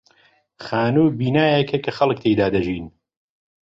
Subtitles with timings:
[0.65, 2.85] خانوو بینایەکە کە خەڵک تێیدا دەژین.